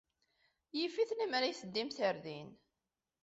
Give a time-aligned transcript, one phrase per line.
[0.77, 2.49] Yif-it lemmer d ay teddimt ɣer din.